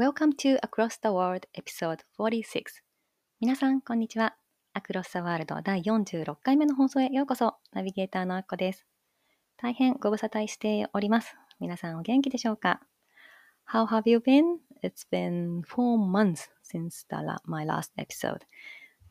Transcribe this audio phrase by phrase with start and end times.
[0.00, 2.62] Welcome to Across the World Episode 46
[3.38, 4.34] 皆さん、こんにちは。
[4.74, 7.56] Across the World 第46回目の放送へようこそ。
[7.74, 8.86] ナビゲーターのアッコです。
[9.58, 11.36] 大変ご無沙汰しております。
[11.60, 12.80] 皆さんお元気でしょうか
[13.70, 14.42] ?How have you been?
[14.82, 18.38] It's been four months since the, my last episode.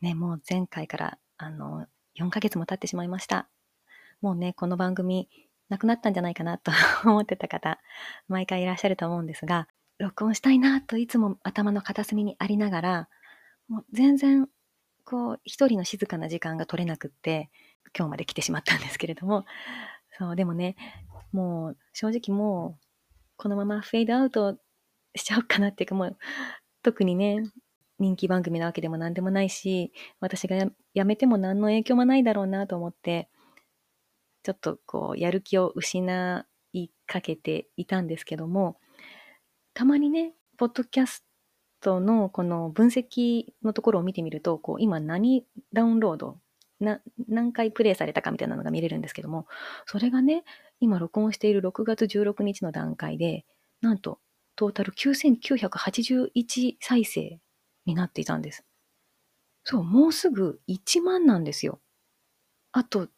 [0.00, 1.86] ね、もう前回からあの
[2.18, 3.48] 4ヶ月も経ってしまいました。
[4.20, 5.28] もうね、この番組
[5.68, 6.72] なくなったんじゃないかなと
[7.08, 7.78] 思ってた方、
[8.26, 9.68] 毎回いらっしゃると思うんですが、
[10.00, 13.08] 録音したいなといつも頭の片隅にありながら、
[13.68, 14.48] もう全然、
[15.04, 17.50] こう、一人の静かな時間が取れなくって、
[17.96, 19.44] 今日まで来てしまったんですけれども、
[20.18, 20.76] そう、でもね、
[21.32, 22.86] もう、正直もう、
[23.36, 24.56] このままフェードアウト
[25.14, 26.16] しちゃおうかなっていうか、もう、
[26.82, 27.42] 特にね、
[27.98, 30.56] 人気番組なわけでも何でもないし、私が
[30.94, 33.28] やめても何の影響もないだろうなと思って、
[34.42, 38.78] ちょっとこう、やる気を失いかけていたんですけども、
[39.80, 41.24] たまにね、ポッドキャス
[41.80, 46.38] トのこの分析のところを見てみると、こう今何ダウンロード、
[47.28, 49.46] 何回プレイされたかみたいなのが見れるんですけども、
[49.86, 50.44] それがね、
[50.80, 53.46] 今録音している6月16日の段階で、
[53.80, 54.18] なんと
[54.54, 57.40] トータル9981再生
[57.86, 58.66] になっていたんです。
[59.64, 61.80] そう、もうすぐ1万なんですよ。
[62.72, 63.08] あと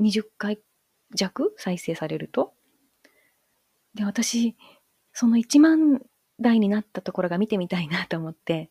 [0.00, 0.60] 20回
[1.12, 2.54] 弱再生されると。
[3.94, 4.56] で、私、
[5.14, 6.02] その1万
[6.40, 8.68] 台になったところが見てみたいなと思って、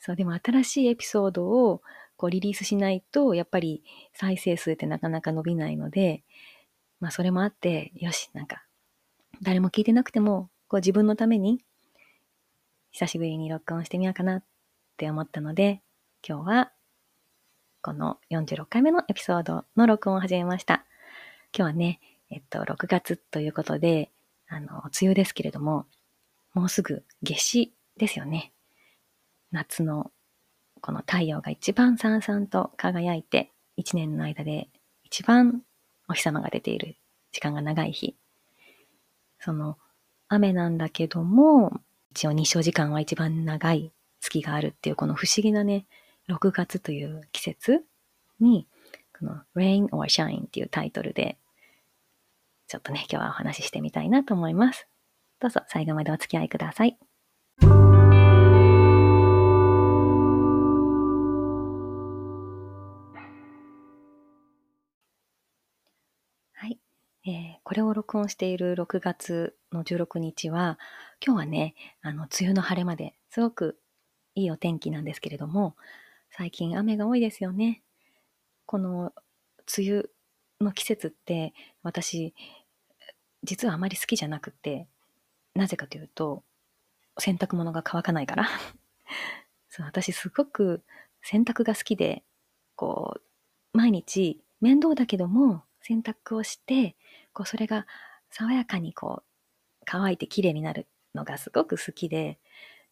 [0.00, 1.80] そう、でも新しいエピソードを
[2.16, 3.82] こうリリースしないと、やっぱり
[4.12, 6.22] 再生数ってなかなか伸びないので、
[7.00, 8.64] まあそれもあって、よし、なんか、
[9.42, 11.64] 誰も聞いてなくても、こう自分のために、
[12.90, 14.44] 久しぶりに録音してみようかなっ
[14.96, 15.80] て思ったので、
[16.26, 16.72] 今日は、
[17.80, 20.84] この46回目のエピソードの録音を始めました。
[21.56, 22.00] 今日はね、
[22.30, 24.10] えっと、6月ということで、
[24.48, 25.86] あの、梅雨ですけれども、
[26.52, 28.52] もうすぐ夏至ですよね。
[29.50, 30.10] 夏の
[30.80, 34.68] この太陽が一番さんさんと輝いて、一年の間で
[35.02, 35.62] 一番
[36.08, 36.96] お日様が出ている
[37.32, 38.16] 時間が長い日。
[39.38, 39.78] その
[40.28, 41.80] 雨なんだけども、
[42.10, 45.86] 一応日照時間は一番長い月があるっていうこの不思議なね、
[46.28, 47.84] 6月という季節
[48.40, 48.66] に、
[49.18, 51.38] この Rain or Shine っていうタイトルで
[52.66, 54.88] ちょっとね、今日はお話ししてみたいなと思います。
[55.40, 56.98] どうぞ最後までお付き合いください。
[66.54, 66.78] はい。
[67.26, 70.78] えー、これを録音している6月の16日は、
[71.24, 73.78] 今日はね、あの、梅雨の晴れまですごく
[74.34, 75.76] いいお天気なんですけれども、
[76.30, 77.82] 最近雨が多いですよね。
[78.64, 79.12] この
[79.76, 80.04] 梅雨
[80.60, 82.34] の季節って私
[83.44, 84.88] 実はあまり好きじゃなくて、
[85.54, 86.42] なぜかというと、
[87.18, 88.48] 洗濯物が乾かないから
[89.68, 90.82] そう私すごく
[91.22, 92.24] 洗濯が好きで、
[92.74, 93.20] こ
[93.74, 96.96] う、毎日面倒だけども洗濯をして、
[97.32, 97.86] こう、それが
[98.30, 99.24] 爽やかにこう、
[99.84, 102.38] 乾いて綺麗になるのがすごく好きで、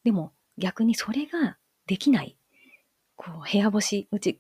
[0.05, 1.57] でも逆にそれが
[1.87, 2.37] できない。
[3.17, 4.39] こう、部屋干し、うち、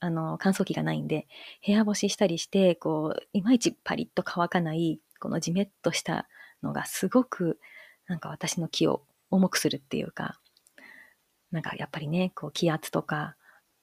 [0.00, 1.26] あの、乾燥機がないんで、
[1.66, 6.26] 部屋干ししたりして、こう、いまいちパリッと乾かないこのじめっとした
[6.64, 7.60] のがすごく
[8.08, 10.40] なんか私の気を重くするっていうか、
[11.52, 13.36] なんかやっぱりね、こう気圧とか、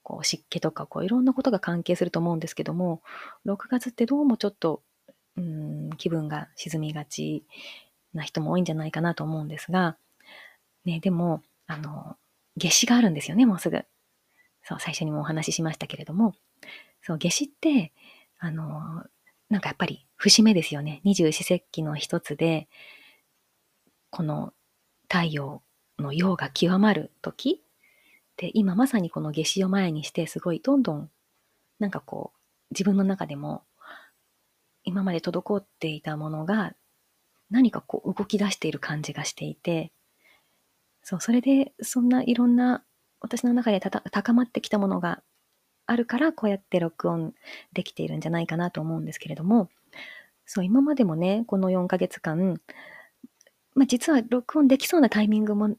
[0.03, 3.01] こう湿気とか、こういろんなことが関係すると思うんですけども、
[3.45, 4.81] 6月ってどうもちょっと、
[5.37, 7.45] うん、気分が沈みがち
[8.13, 9.95] な人も多いんじゃないかなと思うんですが、
[10.83, 12.17] ね、でも、あの、
[12.57, 13.85] 夏至があるんですよね、もうすぐ。
[14.63, 16.33] そう、最初にもお話ししましたけれども、
[17.01, 17.93] そう、夏至って、
[18.39, 19.03] あの、
[19.49, 21.01] なんかやっぱり節目ですよね。
[21.03, 22.67] 二十四節気の一つで、
[24.11, 24.53] この
[25.03, 25.61] 太陽
[25.97, 27.63] の陽が極まる時
[28.37, 31.09] で、今まさにこの夏至を前にして、すごいどんどん、
[31.79, 32.39] なんかこう、
[32.71, 33.63] 自分の中でも、
[34.83, 36.73] 今まで滞っていたものが、
[37.49, 39.91] 何かこう動き出している感じがしていて、
[41.01, 42.83] そう、それで、そんないろんな、
[43.21, 45.21] 私の中で高まってきたものが
[45.85, 47.33] あるから、こうやって録音
[47.73, 49.69] できているんじゃないかなと思うんですけれども、
[50.45, 52.61] そう、今までもね、この4ヶ月間、
[53.75, 55.75] まあ、実は録音できそうなタイミングも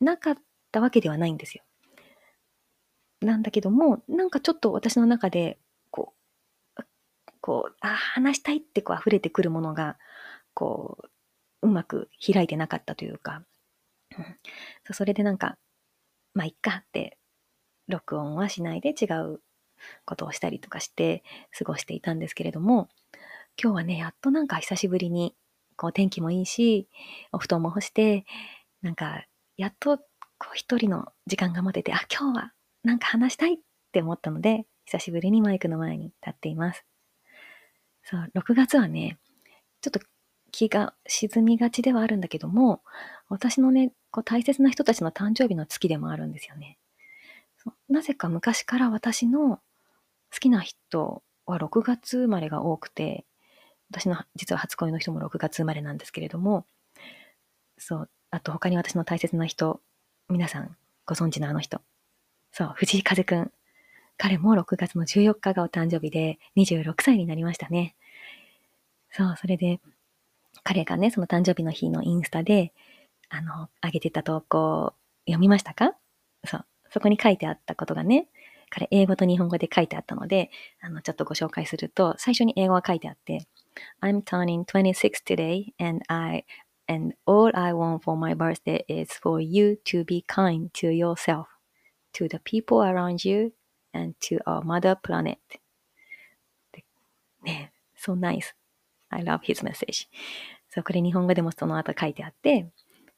[0.00, 0.36] なかっ
[0.72, 1.64] たわけではないんですよ。
[3.20, 5.58] なんだけども、なんかちょっと私の中で、
[5.90, 6.14] こ
[6.78, 6.82] う、
[7.40, 9.98] こう、あ話したいってこう溢れてくるものが、
[10.54, 10.98] こ
[11.62, 13.42] う、うまく開いてなかったというか、
[14.88, 15.58] う、それでなんか、
[16.34, 17.18] まあ、いっかって、
[17.88, 19.04] 録音はしないで違
[19.34, 19.40] う
[20.04, 21.22] ことをしたりとかして
[21.56, 22.88] 過ごしていたんですけれども、
[23.62, 25.34] 今日はね、やっとなんか久しぶりに、
[25.76, 26.88] こう天気もいいし、
[27.32, 28.24] お布団も干して、
[28.82, 29.24] なんか、
[29.56, 29.98] やっと
[30.38, 32.52] こう一人の時間が持てて、あ、今日は
[32.82, 33.56] なんか話したいっ
[33.92, 36.84] て思ったので、久しぶりにマイクの前に立っています。
[38.02, 39.18] そう、6月はね、
[39.80, 40.00] ちょっと
[40.54, 42.80] 気が沈みがちではあるんだけども、
[43.28, 46.78] 私のね、こう大切な人たちの誕生日の月でもあるんですよね。
[47.88, 49.56] なぜか昔から私の
[50.32, 53.24] 好きな人は6月生まれが多くて、
[53.90, 56.66] 私の実は初恋の人も6月生まれなんですけれども、
[57.76, 59.80] そう、あと他に私の大切な人、
[60.28, 61.80] 皆さんご存知のあの人。
[62.52, 63.50] そう、藤井風くん。
[64.16, 67.96] 彼も6月の14日がお誕生日で26歳になりましたね。
[69.10, 69.80] そう、それで、
[70.62, 72.72] 彼がね、その誕生日の日のインスタで、
[73.28, 74.94] あの、上げてた投稿
[75.26, 75.94] 読みましたか
[76.44, 76.66] そう。
[76.90, 78.28] そこに書いてあったことがね、
[78.70, 83.46] 彼英語と日本語で書いてあったので、あの、ちょっとご紹介すると、最初に英語が書いてあって、
[84.00, 86.44] I'm turning 26 today and I,
[86.88, 91.46] and all I want for my birthday is for you to be kind to yourself,
[92.12, 93.52] to the people around you,
[93.92, 95.38] and to our mother planet.
[97.42, 98.54] ね、so nice.
[99.14, 100.08] I love his message.
[100.68, 102.70] そう、これ日本語でもその後書いてあって、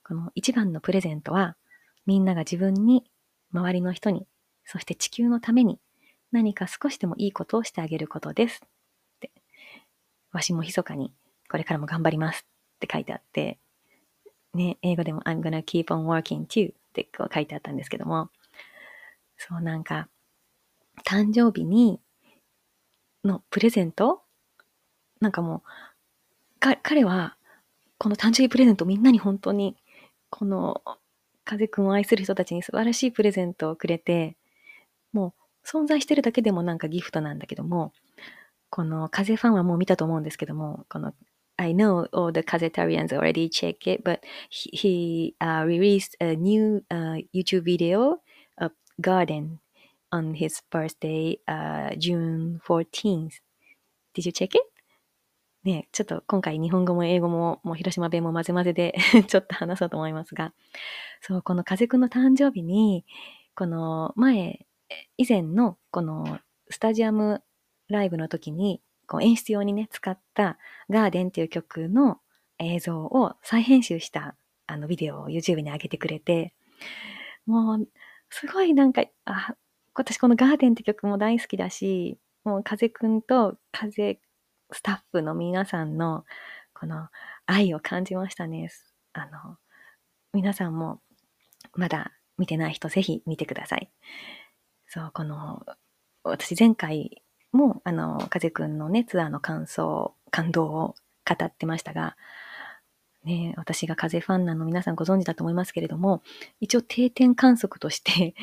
[0.05, 1.57] この一番のプレゼントは、
[2.05, 3.05] みんなが自分に
[3.53, 4.27] 周りの人に、
[4.65, 5.81] そして地球のために
[6.33, 8.61] 何か少しでもいいことをしてあげることです。
[8.65, 8.69] っ
[9.21, 9.31] て、
[10.33, 11.15] わしも密かに
[11.49, 12.47] これからも頑張ります
[12.77, 13.59] って書いてあって、
[14.55, 18.31] ね、英語でも I'm gonna keep on working too ってこう書いてあったんですけども、
[19.37, 20.09] そうなんか、
[21.05, 22.01] 誕生日に、
[23.25, 24.23] のプレゼント
[25.21, 25.63] なんかも
[26.57, 27.37] う、か、彼は、
[27.99, 29.77] この誕生日プレゼントみんなに本当に、
[30.31, 30.83] この
[31.45, 34.37] 風くんを愛する人たちに素晴らしいプレゼントをくれて、
[35.13, 35.35] も
[35.65, 37.93] う存在してるだけでもなんかギフトなんだけども、
[38.71, 41.15] この風ファンはもう見たと思うんですけども、この
[41.59, 44.21] I know all the Kazetarians already check it, but
[44.51, 48.21] he, he uh, released a new uh, YouTube video
[48.59, 49.61] of garden
[50.13, 53.41] on his birthday, uh, June 14th.
[54.13, 54.76] Did you check it?
[55.67, 58.95] ね、ちょっと今回日本語も英語ももう広島弁も混ぜ混ぜで
[59.27, 60.55] ちょっと話そうと思いますが、
[61.21, 63.05] そう、この風くんの誕生日に、
[63.57, 64.65] この前、
[65.19, 66.39] 以前のこの
[66.71, 67.43] スタジアム
[67.89, 70.57] ライブの時に、こう演出用にね、使った
[70.89, 72.21] ガーデンっていう曲の
[72.61, 74.37] 映像を再編集した
[74.69, 76.55] あのビデオを YouTube に上げてくれて、
[77.45, 77.89] もう、
[78.31, 79.57] すごいなんか、あ、
[79.95, 84.21] 私このガーデンって曲も大好きだし、もう風くんと風
[84.73, 86.25] スタッフの皆さんの
[86.73, 87.09] この
[87.47, 88.71] 愛を感じましたね。
[89.13, 89.57] あの、
[90.33, 91.01] 皆さんも
[91.75, 93.91] まだ見てない人ぜひ見てください。
[94.87, 95.65] そう、この、
[96.23, 97.23] 私前回
[97.53, 100.95] も、あの、風くんのね、ツアーの感想、感動を
[101.29, 102.17] 語ってましたが、
[103.25, 106.23] ね、私が風ファンなの皆さんご存知だと思いますけれども、
[106.61, 108.35] 一応定点観測として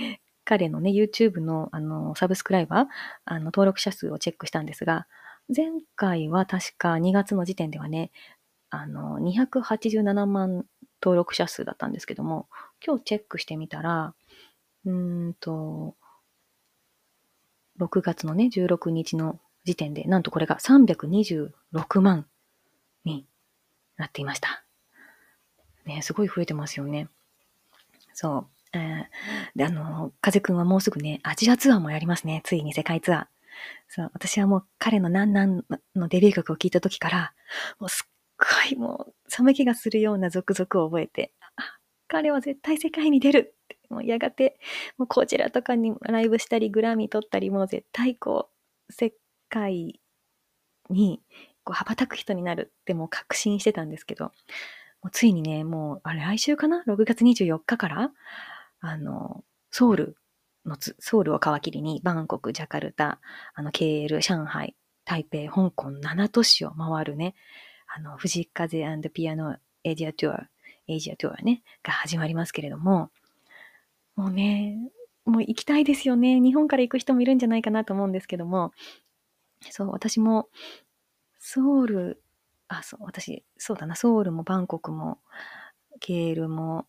[0.43, 2.88] 彼のね、YouTube のあのサブスクライバー、
[3.25, 5.07] あの登録者数をチェックしたんですが、
[5.50, 8.12] 前回は確か2月の時点ではね、
[8.69, 10.65] あの、287万
[11.01, 12.47] 登録者数だったんですけども、
[12.85, 14.13] 今日チェックしてみたら、
[14.85, 15.95] うんと、
[17.79, 22.25] 6月のね、16日の時点で、なんとこれが326万
[23.05, 23.25] に
[23.97, 24.63] なっていました。
[25.85, 27.07] ね、すごい増えてますよね。
[28.13, 28.77] そう。
[28.77, 32.41] えー、で、あの、風くんはもうすぐね、アジアツアーもやりますね。
[32.43, 33.32] ついに世界ツアー。
[33.88, 35.63] そう、私はもう彼のなんなん
[35.95, 37.33] のデビュー曲を聴いた時から、
[37.79, 41.63] もうすっごいもう寒気がするような続々を覚えて、あ、
[42.07, 44.60] 彼は絶対世界に出るって、もうやがて、
[44.98, 48.50] もうこちらとかにライブしたり、グラミー取ったり、もう絶対こ
[48.89, 49.13] う、世
[49.50, 50.00] 界
[50.89, 51.22] に
[51.63, 54.31] こう羽ばたく人になるってもう確信してたんですけど、も
[55.07, 58.12] うついにね、もう、あれ来週かな ?6 月24日から、
[58.79, 60.17] あの、ソウル
[60.65, 63.20] のソウルを皮切りに、バンコク、ジャカルタ、
[63.53, 67.36] あの、ケール、上海、台北、香港、7都市を回るね、
[67.88, 70.48] あの、藤風ピアノエジアツア、
[70.88, 73.12] エイジアツアね、が始まりますけれども、
[74.15, 74.77] もうね、
[75.25, 76.39] もう行きたいですよね。
[76.39, 78.72] 日本から行く人もいるんじゃないかなと思うんですけども、
[79.70, 80.50] そう、私も、
[81.39, 82.24] ソウル、
[82.67, 85.20] あ、そう、私、そうだな、ソウルもバンコクも、
[86.00, 86.86] ケールも、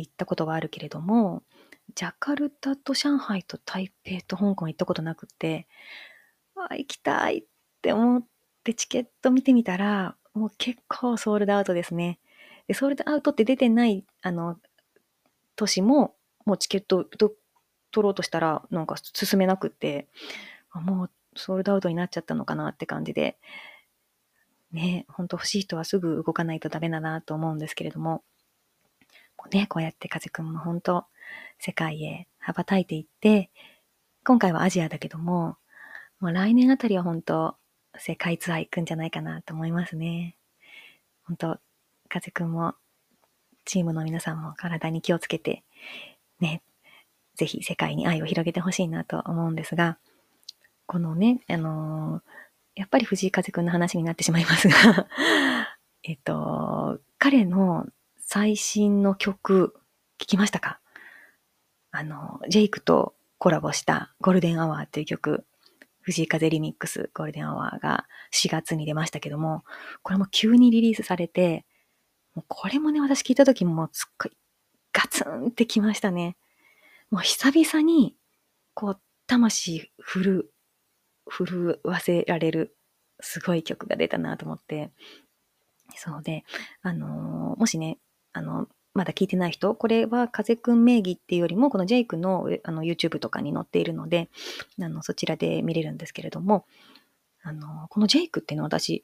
[0.00, 1.42] 行ったことはあるけれども、
[1.94, 5.66] ジャカルタと上海と台北と香港行ったことなくて、
[6.68, 7.44] あ、行きたいっ
[7.82, 8.24] て思っ
[8.64, 12.18] てチケット見てみたら、もう結構ソールドアウトですね。
[12.68, 14.58] で、ソールドアウトって出てない、あの、
[15.56, 16.14] 都市も、
[16.44, 17.34] もうチケット取
[17.94, 20.08] ろうとしたら、なんか進めなくって、
[20.74, 23.38] もうソールドアウトになっちゃったのかなって感じで、
[24.72, 28.22] ね、ほんと欲しい人はすぐ動かないとダメだなと思うんですけれども、
[29.48, 31.04] ね、こうやって風くんも本当
[31.58, 33.50] 世界へ羽ばたいていって、
[34.24, 35.56] 今回はアジアだけども、
[36.20, 37.56] もう来年あたりは本当
[37.96, 40.36] 世界ツアー行くんじゃないかなと思いますね。
[41.24, 41.58] 本当
[42.08, 42.74] 風くんも、
[43.64, 45.62] チームの皆さんも体に気をつけて、
[46.40, 46.62] ね、
[47.36, 49.98] ぜひ世界に愛を広げてほしいなと思うんですが、
[50.86, 52.22] このね、あのー、
[52.74, 55.06] やっぱり藤井風くんの話になってしまいますが
[56.02, 57.86] えっと、彼の
[58.32, 59.74] 最新の曲、
[60.22, 60.78] 聞きましたか？
[61.90, 65.44] あの、 JVKE とコラボした golden hour っていう曲、
[66.00, 69.64] 藤井風 Remix golden hour が4月に出ましたけども、
[70.04, 71.64] これも急にリリースされて、
[72.36, 74.36] もうこれもね、私聞いた時もすっごい
[74.92, 76.36] ガツンってきましたね。
[77.10, 78.14] もう久々に、
[78.74, 80.54] こう、魂振る、
[81.28, 82.76] 震わせられる、
[83.18, 84.92] すごい曲が出たなと思って。
[85.96, 86.44] そうで、
[86.82, 87.98] あのー、もしね、
[88.32, 94.28] あの、まだ聞いてない人、これは風くん名義っていうよりも、この JVKE のあの YouTube とかに載っているので、
[94.80, 96.66] あのそちらで見れるんですけれども、
[97.42, 99.02] あの、このジェイクっていうのは私、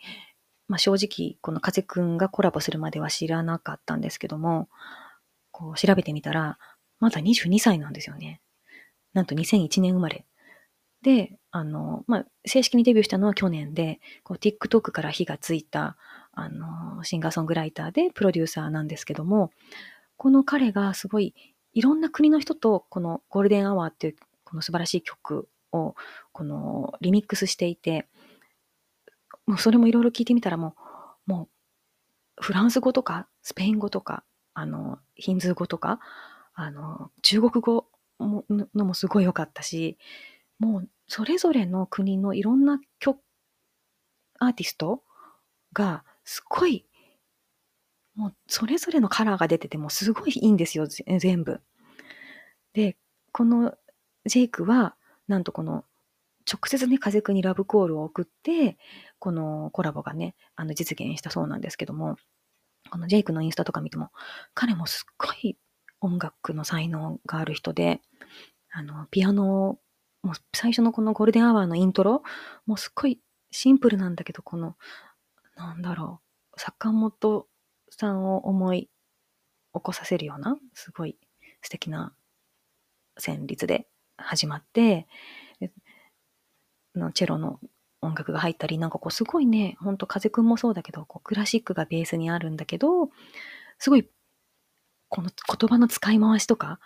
[0.68, 4.68] まあ、正直、この風くんがコラボするまでは知らなかったんですけども、
[5.52, 6.58] こう調べてみたら、
[6.98, 8.40] まだ22歳なんですよね。
[9.12, 10.26] なんと2001年生まれ。
[11.02, 15.96] で、あの、まあ、正式にデビューしたのは去年で、こう TikTok から火がついた、
[16.36, 19.50] あの、シンガーソングライターでプロデューサーなんですけども、
[20.16, 21.34] この彼がすごい
[21.72, 25.94] いろんな国の人とこの golden hour っていうこの素晴らしい曲を
[26.32, 28.06] このリミックスしていて、
[29.46, 30.74] もうそれもいろいろ聞いてみたらも
[31.26, 31.48] う、も
[32.38, 36.00] うフランス語とかスペイン語とか、あの、ヒンズー語とか、
[36.54, 37.86] あの、中国語
[38.18, 39.96] ものもすごい良かったし、
[40.58, 43.20] もうそれぞれの国のいろんな曲、
[44.38, 45.02] アーティスト
[45.72, 46.84] がすごい、
[48.14, 51.62] もうそれぞれのカラーが出ててもすごいいいんですよ、全部。
[52.74, 52.98] で、
[53.32, 53.74] この
[54.26, 54.96] JVKE は、
[55.28, 55.84] なんとこの
[56.50, 58.76] 直接ね、風くんにラブコールを送って、
[59.18, 62.16] このコラボがね、あの実現したそうなんですけども、
[62.90, 64.10] この JVKE のインスタとか見ても、
[64.52, 65.56] 彼もすっごい
[66.00, 68.00] 音楽の才能がある人で、
[68.70, 69.78] あの、ピアノ
[70.26, 72.22] もう最初のこの golden hour のイントロ、
[72.66, 73.20] もうすっごい
[73.52, 74.76] シンプルなんだけど、この、
[75.56, 76.20] なんだろ
[76.56, 77.46] う、坂本
[77.90, 78.90] さんを思い
[79.74, 81.18] 起こさせるような、すごい
[81.62, 82.14] 素敵な
[83.18, 85.08] 旋律で始まって、
[86.94, 87.60] のチェロの
[88.00, 93.10] 音楽が入ったり、なんかこうすごいね、ほんと風くんもそうだけど、こうクラシックがベースにあるんだけど、
[93.78, 94.08] すごい、
[95.08, 96.80] この言葉の使い回しとか、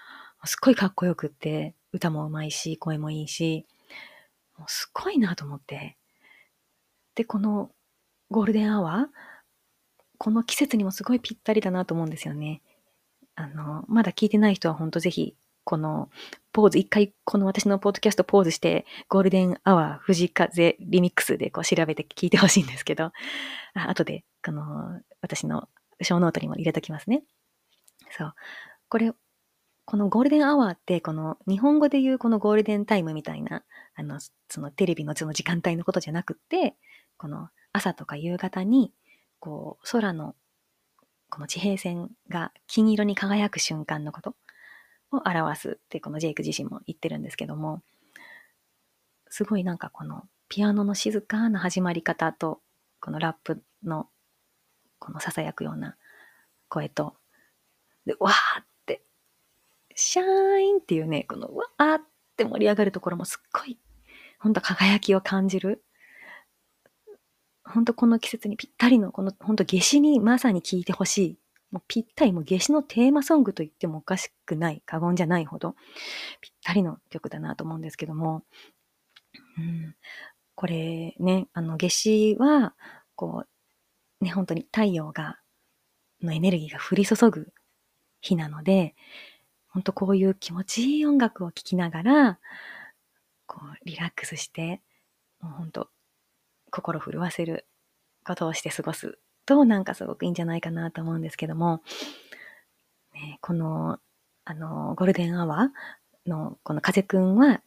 [0.44, 3.66] すっごいかっこよくって、歌もうまいし、声もいいし、
[4.56, 5.96] もうすごいなと思って。
[7.14, 7.70] で、この
[8.30, 9.06] golden hour、
[10.18, 12.62] この季節にもすごいぴったりだなと思うんですよね。
[13.34, 15.34] あの、まだ聞いてない人は本当ぜひ
[15.64, 16.10] この
[16.52, 23.12] ポーズ、一回この私のポッドキャストポーズして、 golden hour、藤井風リミックスでこう調べて聞いてほしいんですけど、
[23.74, 25.68] あ後で、この私の
[26.02, 27.22] ショーノートにも入れときますね。
[28.16, 28.34] そう。
[28.88, 29.12] これ、
[29.84, 36.76] この golden hour って、この日本語で言うこのゴールデンタイムみたいな、あの、そのテレビのその時間帯のことじゃなくって、
[37.16, 38.92] この朝とか夕方に、
[39.38, 40.34] こう、空の
[41.30, 44.34] この地平線が金色に輝く瞬間のこと
[45.12, 47.82] を表すってこの JVKE 自身も言ってるんですけども、
[49.28, 52.60] すごいなんかこのピアノの静かな始まり方と、
[53.00, 54.08] このラップの
[54.98, 55.96] この囁くような
[56.68, 57.14] 声と、
[58.04, 59.02] で、わーって、
[59.94, 62.02] シャーインっていうね、このわーっ
[62.36, 63.78] て盛り上がるところもすっごい、
[64.40, 65.84] ほんと輝きを感じる。
[67.70, 71.38] ほんとこの季節にぴったりの、このほんと夏至にまさに聴いてほしい。
[71.70, 75.76] もうぴったり、もう夏至のテーマソングと言ってもおかしくない、過言じゃないほど、
[76.40, 78.42] ぴったりの曲だなと思うんですけども、
[79.58, 79.94] うん、
[80.54, 82.74] これね、あの、夏至は、
[83.14, 83.44] こ
[84.20, 85.38] う、ね、本当に太陽が、
[86.22, 87.52] のエネルギーが降り注ぐ
[88.20, 88.94] 日なので、
[89.68, 92.40] 本当こういう気持ちいい音楽を聴きながら、
[93.46, 94.82] こう、リラックスして、
[95.40, 95.88] もう本当
[96.70, 97.66] 心震わせる
[98.24, 101.82] ことをして過ごすとなんかすごくいいんじゃないかなと思うんですけども、
[103.14, 103.98] えー、この、
[104.44, 107.62] あの、ゴールデンアワーのこの風くんは、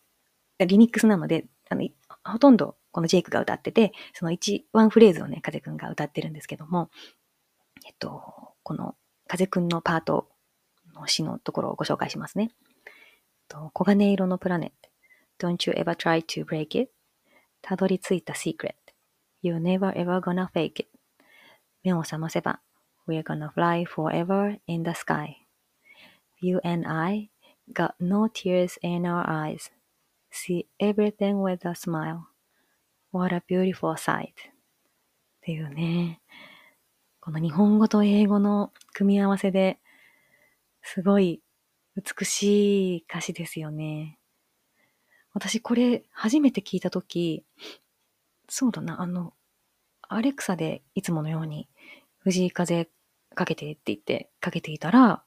[0.59, 1.87] リミックスなので、あの、
[2.23, 6.89] ほとんどこのジェイクが歌ってて、その1、ワンフレーズをね、風くんが歌ってるんですけども、
[7.85, 8.95] えっと、この
[9.27, 10.29] 風くんのパート
[10.95, 12.51] の詩のところをご紹介しますね。
[13.47, 14.71] と黄金色のプラネッ
[15.39, 15.47] ト。
[15.47, 16.91] Don't you ever try to break it?
[17.61, 18.75] たどり着いた secret.
[19.43, 20.87] You never ever gonna fake it.
[21.83, 22.61] 目を覚ませば
[23.05, 25.35] We're gonna fly forever in the sky.
[26.39, 27.29] You and I
[27.73, 29.69] got no tears in our eyes.
[30.31, 32.27] See everything with a smile.
[33.11, 34.29] What a beautiful sight.
[34.29, 34.31] っ
[35.41, 36.21] ていうね。
[37.19, 39.77] この日本語と英語の組み合わせで
[40.81, 41.41] すごい
[41.95, 44.19] 美しい歌詞ですよね。
[45.33, 47.45] 私これ初めて聞いたとき、
[48.49, 49.33] そうだな、あの、
[50.09, 51.67] アレクサでいつものように
[52.19, 52.89] 藤井風
[53.35, 55.23] かけてって言ってかけていたら、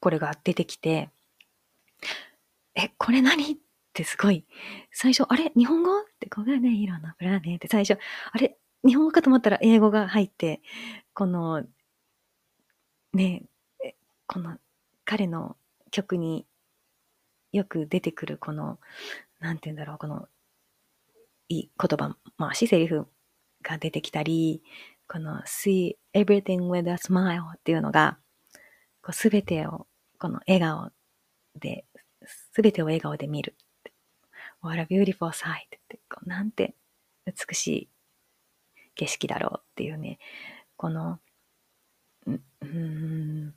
[0.00, 1.10] これが出てきて、
[2.74, 3.56] え、これ何っ
[3.92, 4.44] てすごい、
[4.92, 6.00] 最初、あれ日本語？
[6.00, 7.98] ってこがね、色のプラネって最初、
[8.32, 10.60] あれ日本語かと思ったら英語が入って、
[11.14, 11.64] この、
[13.12, 13.44] ね、
[14.26, 14.58] この
[15.04, 15.56] 彼の
[15.90, 16.46] 曲に
[17.52, 18.78] よく出てくるこの、
[19.40, 20.28] なんて言うんだろう、この、
[21.50, 23.08] 言葉、まあ、しセリフ
[23.62, 24.62] が出てきたり、
[25.08, 28.18] この see everything with a smile っていうのが、
[29.10, 29.86] すべてを、
[30.18, 30.90] この笑顔
[31.58, 31.84] で、
[32.52, 33.56] すべてを笑顔で見る。
[34.62, 36.74] What a beautiful sight ってこう、なんて
[37.26, 37.90] 美しい
[38.94, 40.18] 景色だろうっていうね、
[40.76, 41.18] この、
[42.26, 43.54] うん、うん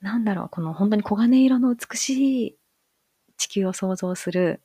[0.00, 2.58] なんだろう、この本当に黄金色の美しい
[3.36, 4.62] 地球を想像する、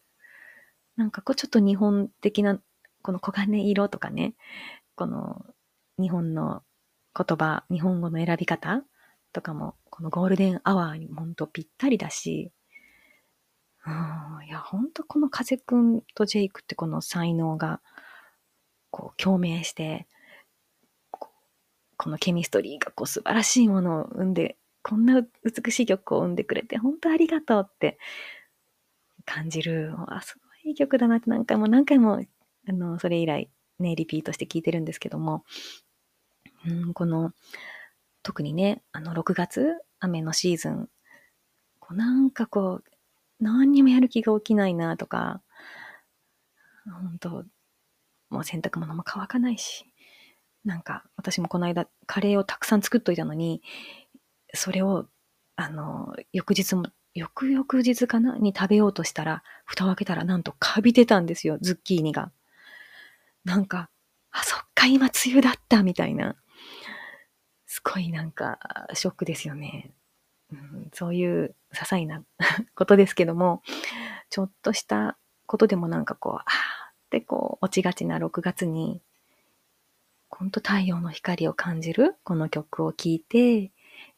[0.97, 2.59] なんかこうちょっと日本的な、
[3.01, 4.35] この黄金色とかね、
[4.95, 5.45] この
[5.99, 6.63] 日本の
[7.15, 8.83] 言葉、日本語の選び方
[9.33, 12.51] とかも、このゴールデンアワーに本当ぴったりだし、
[13.85, 17.81] うん、いや、本当この風くんとジェイクってこの才能が、
[18.89, 20.07] こう共鳴して、
[21.97, 27.97] このケミストリーがこう素晴らしいものを生んで、こんな美しい曲を生んでくれて、本当ありがとうって
[29.25, 32.23] 感じる、あ、すいい曲だなって何回も何回も、
[32.67, 33.49] あの、それ以来
[33.79, 35.43] ね、リピートして聴いてるんですけども、
[36.67, 37.31] うん、この、
[38.23, 40.89] 特にね、あの、6月、雨のシーズン、
[41.79, 42.83] こうなんかこう、
[43.39, 45.41] 何にもやる気が起きないなとか、
[46.85, 47.45] 本当
[48.29, 49.85] もう洗濯物も乾かないし、
[50.63, 53.61] なんか私もこの間カレーをたくさん作っといたのに、
[54.53, 55.07] それを、
[55.57, 58.37] あの、翌日も翌々日かな？
[58.37, 62.31] に食べようとしたら、蓋を開けたらなんとカビてたんですよ、ズッキーニが。
[63.45, 63.89] なんか、
[64.31, 66.35] あ、そっか、今梅雨だったみたいな。
[67.65, 68.59] すごいなんか、
[68.93, 69.91] ショックですよね。
[70.51, 72.23] うん、そういう些細な
[72.75, 73.63] ことですけども、
[74.29, 76.43] ちょっとしたことでもなんかこう、あーっ
[77.09, 79.01] てこう、落ちがちな6月に、
[80.29, 83.71] ほんと太陽の光を感じるこの曲を聴いて、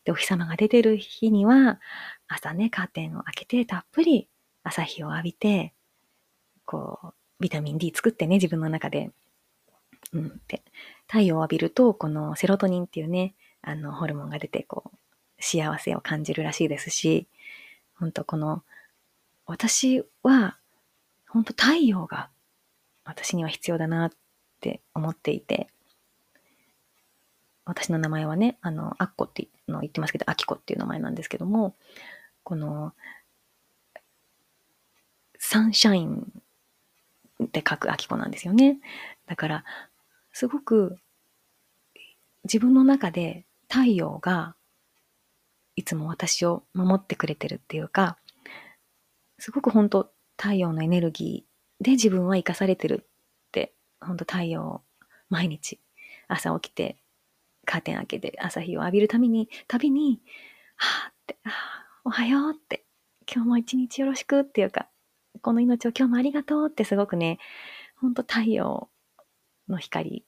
[0.04, 1.80] で、お日様が出てる日には、
[2.28, 4.30] 朝ね、カーテンを開けて、たっぷり
[4.64, 5.74] 朝日を浴びて、
[6.66, 9.12] こう、ビタミン D 作ってね、自分の中で。
[10.14, 10.42] うん。
[10.48, 10.64] で、
[11.08, 14.98] 太陽を浴びると、このセロトニンっていうね、あの、ホルモンが出て、こう、
[15.40, 17.28] 幸せを感じるらしいですし、
[17.96, 18.64] 本当この、
[19.46, 20.58] 私は、
[21.28, 22.30] 本当太陽が
[23.06, 24.12] 私には必要だなっ
[24.60, 25.70] て思っていて、
[27.66, 31.76] 私の名前はね、あの、アッコっての言ってますけど、アキコっていう名前なんですけども、
[32.48, 32.94] この、
[35.38, 36.32] サンシャイン
[37.44, 38.80] って書くアキコなんですよね。
[39.26, 39.66] だから、
[40.32, 40.98] すごく
[42.46, 44.56] 自分の中で太陽が
[45.76, 48.18] いつも私を守ってくれてるっていうか、
[49.40, 54.82] すごく本当太陽のエネルギーで自分は生かされてるって、本当太陽
[55.30, 55.82] 毎日
[56.30, 56.96] 朝起きて
[57.66, 60.22] カーテン開けて朝日を浴びるために、たびに、
[60.78, 62.86] はぁって、はぁ、おはようって、
[63.30, 64.88] 今日も一日よろしくっていうか、
[65.42, 67.38] この命を今日もありがとうってすごくね、
[67.98, 68.90] ほんと太陽
[69.68, 70.24] の光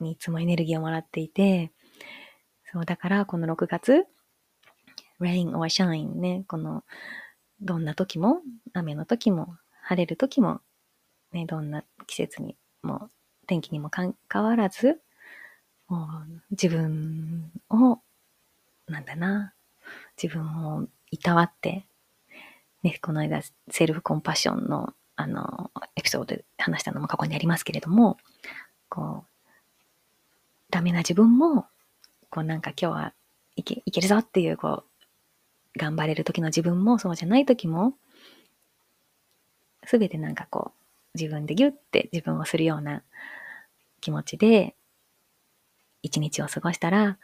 [0.00, 1.70] にいつもエネルギーをもらっていて、
[2.72, 4.04] そう、だからこの6月、
[5.20, 6.82] rain or shine ね、この、
[7.60, 8.40] どんな時も、
[8.72, 10.60] 雨の時も、晴れる時も、
[11.30, 13.10] ね、どんな季節にも、
[13.46, 15.00] 天気にも関わらず、
[15.86, 18.00] もう自分を、
[18.88, 19.54] なんだな、
[20.22, 21.86] 自分をいたわって、
[22.82, 28.18] ね、この間、セルフコンパッションの、あの、エピソードで話したのも過去にありますけれども、
[28.88, 29.30] こう、
[30.70, 31.66] ダメな自分も、
[32.30, 33.14] こうなんか今日は
[33.56, 37.94] いけいけるぞっていう、こう、頑張れる時の自分もそうじゃない時も、
[39.84, 43.02] すべてなんかこう、自分でギュッて自分をするような
[44.00, 44.74] 気持ちで、
[46.02, 47.18] 一日を過ごしたら、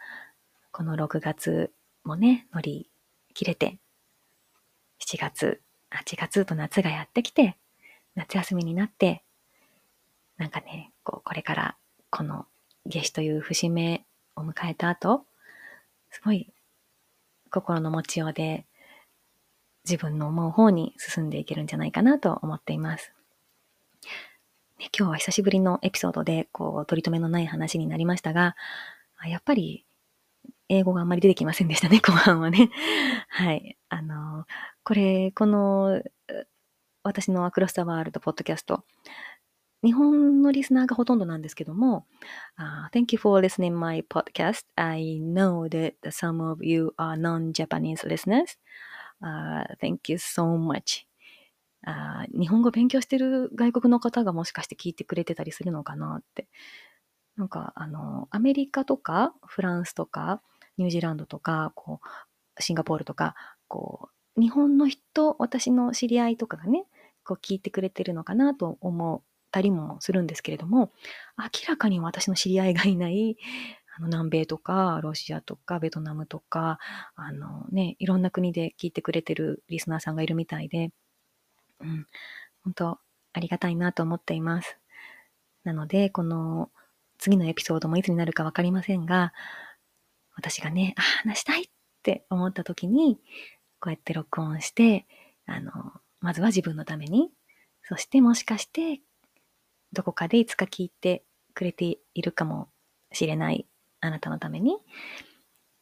[0.73, 1.73] この6月
[2.07, 2.89] もね、乗り
[3.35, 3.79] 切れて、
[5.01, 7.57] 7月、8月と夏がやってきて、
[8.15, 9.23] 夏休みになって、
[10.37, 11.77] なんかね、こう、これから
[12.11, 12.47] この
[12.87, 14.05] 夏至という節目
[14.37, 15.27] を迎えた後、
[16.11, 16.53] すごい
[17.51, 18.65] 心の持ちようで
[19.85, 23.13] 自分の思う方に進んでいけるんじゃないかなと思っています。
[24.79, 28.57] ね、今日は久しぶりのエピソードで、こう、取り留めのない話になりましたが、
[29.25, 29.87] やっぱり、
[30.69, 32.71] 英語があんまり出てきませんでしたね、 後半はね。
[33.29, 33.77] はい。
[33.89, 34.47] あの、
[34.85, 36.03] これ、この、
[37.03, 38.85] 私のアクロスタワールドポッドキャスト、
[39.85, 42.07] 日本のリスナーがほとんどなんですけども、
[42.59, 44.65] uh, Thank you for listening my podcast.
[44.75, 48.59] I know that some of you are non-Japanese listeners.
[49.23, 51.07] Uh, thank you so much.
[51.87, 56.49] Uh, 日本語勉強してる外国の方がもしかして聞いてくれてたりするのかなって。
[57.37, 60.43] なんか、あの、アメリカとか、フランスとか、
[60.79, 62.01] ニュージーランドとか、こ
[62.59, 63.35] う、シンガポールとか、
[63.69, 66.85] こう、日本の人、私の知り合いとかがね、
[67.25, 70.93] こう聞いてくれてるのかなと思ったりもするんですけれども、
[71.39, 73.37] 明らかに私の知り合いがいない、
[73.97, 76.79] あの南米とか、ロシアとか、ベトナムとか、
[77.15, 80.91] あのね、いろんな国で聞いてくれてるリスナーさんがいるみたいで、
[81.81, 82.07] うん、
[82.63, 82.99] 本当
[83.33, 84.79] ありがたいなと思っています。
[85.65, 86.71] なので、この
[87.19, 89.33] 次のエピソードもいつになるかわかりませんが、
[90.37, 91.67] 私がね、あ、話したいっ
[92.03, 93.19] て思った時に、
[93.81, 95.07] こうやって録音して、
[95.47, 95.73] あの、
[96.21, 97.31] まずは自分のために、
[97.83, 99.01] そしてもしかして
[99.93, 102.69] どこかでいつか聞いてくれているかも
[103.13, 103.67] しれない
[104.01, 104.77] あなたのために、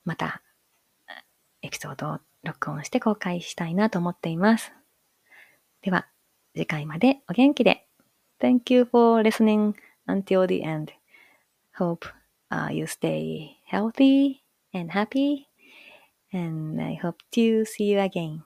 [0.05, 0.43] また
[1.63, 4.73] エピソードを録音して公開したいなと思っています。
[5.83, 6.07] では、
[6.55, 7.89] 次回までお元気で。
[8.41, 9.75] Thank you for listening
[10.07, 10.93] until the end.
[11.79, 12.07] Hope、
[12.51, 14.44] uh, you stay healthy
[14.75, 15.49] and happy.
[16.33, 18.43] And I hope to see you again.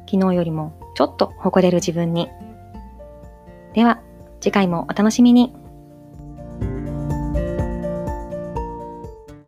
[0.05, 2.29] 昨日よりもちょっと誇れる自分に。
[3.73, 4.01] では、
[4.41, 5.62] 次回もお楽しみに。